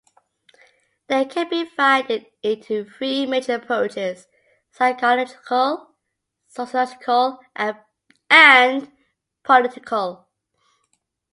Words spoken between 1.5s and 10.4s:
divided into three major approaches: psychological, sociological and political.